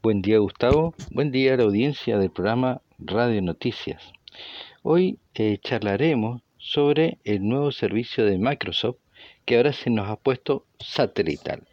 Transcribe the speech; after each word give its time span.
Buen 0.00 0.22
día 0.22 0.38
Gustavo, 0.38 0.94
buen 1.10 1.32
día 1.32 1.54
a 1.54 1.56
la 1.56 1.64
audiencia 1.64 2.18
del 2.18 2.30
programa 2.30 2.82
Radio 3.00 3.42
Noticias. 3.42 4.12
Hoy 4.82 5.18
eh, 5.34 5.58
charlaremos 5.60 6.40
sobre 6.56 7.18
el 7.24 7.46
nuevo 7.48 7.72
servicio 7.72 8.24
de 8.24 8.38
Microsoft 8.38 8.98
que 9.44 9.56
ahora 9.56 9.72
se 9.72 9.90
nos 9.90 10.08
ha 10.08 10.14
puesto 10.14 10.64
satelital. 10.78 11.67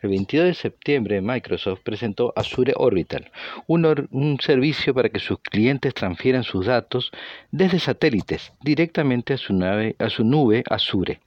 El 0.00 0.10
22 0.10 0.46
de 0.46 0.54
septiembre 0.54 1.20
Microsoft 1.20 1.80
presentó 1.82 2.32
Azure 2.36 2.72
Orbital, 2.76 3.30
un, 3.66 4.38
servicio 4.40 4.94
para 4.94 5.08
que 5.08 5.18
sus 5.18 5.38
clientes 5.40 5.94
transfieran 5.94 6.44
sus 6.44 6.66
datos 6.66 7.10
desde 7.50 7.78
satélites 7.78 8.52
directamente 8.62 9.34
a 9.34 9.36
su, 9.36 9.52
nave, 9.52 9.96
a 9.98 10.08
su 10.10 10.24
nube 10.24 10.64
Azure 10.70 11.20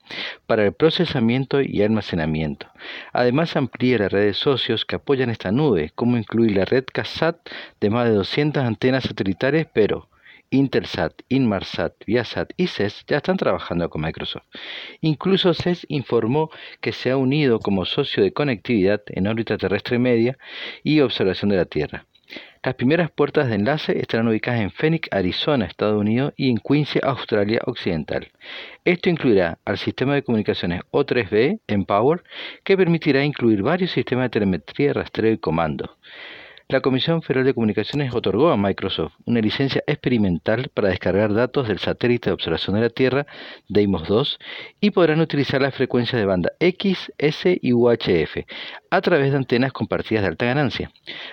para 0.46 0.66
el 0.66 0.74
procesamiento 0.74 1.62
y 1.62 1.82
almacenamiento. 1.82 2.68
Además 3.14 3.56
amplía 3.56 3.98
la 4.00 4.10
red 4.10 4.26
de 4.26 4.34
socios 4.34 4.86
que 4.86 4.96
apoyan 4.96 5.30
esta 5.30 5.52
nube, 5.52 5.92
como 5.96 6.18
incluir 6.18 6.56
la 6.58 6.66
red 6.66 6.86
CASAT 6.92 7.38
de 7.80 7.90
más 7.90 8.08
de 8.08 8.16
200 8.16 8.64
antenas 8.64 9.04
satelitales, 9.04 9.68
pero 9.74 10.08
Intelsat, 10.50 11.14
Inmarsat, 11.30 11.94
Viasat 12.06 12.52
y 12.56 12.68
CES 12.68 13.04
ya 13.08 13.18
están 13.18 13.38
trabajando 13.38 13.90
con 13.90 14.02
Microsoft. 14.02 14.46
Incluso 15.02 15.54
CES 15.54 15.86
informó 15.90 16.50
que 16.82 16.94
se 16.94 17.12
ha 17.12 17.18
unido 17.18 17.60
como 17.60 17.86
socio 17.86 18.24
de 18.24 18.32
conectividad 18.32 19.02
en 19.08 19.28
órbita 19.28 19.58
terrestre 19.58 20.00
media 20.00 20.38
y 20.84 21.02
observación 21.02 21.50
de 21.50 21.58
la 21.58 21.66
Tierra. 21.66 22.06
Las 22.64 22.76
primeras 22.76 23.12
puertas 23.12 23.48
de 23.48 23.56
enlace 23.56 23.98
estarán 23.98 24.28
ubicadas 24.28 24.60
en 24.60 24.72
Phoenix, 24.72 25.08
Arizona, 25.12 25.66
Estados 25.66 26.00
Unidos, 26.00 26.34
y 26.36 26.50
en 26.50 26.58
Quincy, 26.58 27.00
Australia 27.02 27.62
Occidental. 27.66 28.28
Esto 28.84 29.10
incluirá 29.10 29.60
al 29.64 29.78
sistema 29.78 30.16
de 30.16 30.24
comunicaciones 30.24 30.82
O3B 30.92 31.62
Empower, 31.68 32.24
que 32.66 32.76
permitirá 32.76 33.24
incluir 33.24 33.62
varios 33.62 33.92
sistemas 33.92 34.26
de 34.26 34.30
telemetría, 34.32 34.92
rastreo 34.92 35.32
y 35.32 35.38
comando. 35.38 35.98
La 36.70 36.82
Comisión 36.82 37.22
Federal 37.22 37.46
de 37.46 37.54
Comunicaciones 37.54 38.14
otorgó 38.14 38.50
a 38.50 38.58
Microsoft 38.58 39.14
una 39.24 39.40
licencia 39.40 39.82
experimental 39.88 40.70
para 40.74 40.90
descargar 40.90 41.34
datos 41.34 41.70
del 41.70 41.80
satélite 41.80 42.30
de 42.30 42.34
observación 42.34 42.76
de 42.76 42.82
la 42.82 42.90
Tierra, 42.90 43.26
Deimos-2, 43.70 44.38
y 44.82 44.92
podrán 44.92 45.22
utilizar 45.22 45.62
las 45.62 45.74
frecuencias 45.74 46.20
de 46.20 46.26
banda 46.26 46.52
X, 46.60 47.14
S 47.20 47.58
y 47.62 47.72
UHF 47.72 48.46
a 48.90 49.00
través 49.00 49.32
de 49.32 49.38
antenas 49.38 49.72
compartidas 49.72 50.24
de 50.24 50.28
alta 50.28 50.46
ganancia. 50.46 50.92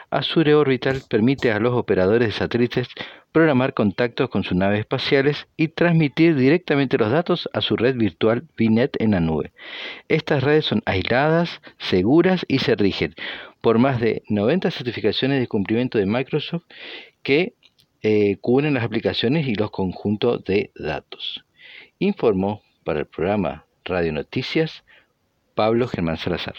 Azure 0.09 0.55
Orbital 0.55 1.03
permite 1.11 1.51
a 1.51 1.59
los 1.59 1.75
operadores 1.75 2.29
de 2.29 2.33
satélites 2.33 2.87
programar 3.33 3.75
contactos 3.75 4.31
con 4.31 4.45
sus 4.45 4.57
naves 4.57 4.79
espaciales 4.79 5.49
y 5.57 5.67
transmitir 5.67 6.37
directamente 6.37 6.97
los 6.97 7.11
datos 7.11 7.49
a 7.53 7.61
su 7.61 7.75
red 7.75 7.97
virtual 7.97 8.45
VNet 8.57 9.01
en 9.01 9.11
la 9.11 9.19
nube. 9.19 9.53
Estas 10.07 10.45
redes 10.45 10.67
son 10.67 10.81
aisladas, 10.87 11.61
seguras 11.79 12.45
y 12.47 12.61
se 12.61 12.77
rigen 12.77 13.17
por 13.65 13.79
más 13.79 13.99
de 13.99 14.23
90 14.29 14.71
certificaciones 14.71 15.41
de 15.41 15.49
cumplimiento 15.49 15.97
de 15.97 16.05
Microsoft 16.05 16.65
que 17.23 17.55
eh, 18.03 18.37
cubren 18.43 18.75
las 18.75 18.85
aplicaciones 18.85 19.49
y 19.49 19.55
los 19.55 19.71
conjuntos 19.71 20.45
de 20.45 20.71
datos. 20.75 21.47
Informó 21.99 22.61
para 22.85 23.01
el 23.01 23.07
programa 23.07 23.65
Radio 23.87 24.13
Noticias 24.13 24.85
Pablo 25.55 25.89
Germán 25.89 26.19
Salazar. 26.19 26.57